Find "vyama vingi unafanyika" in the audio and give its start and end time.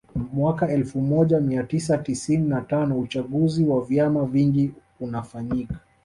3.85-5.79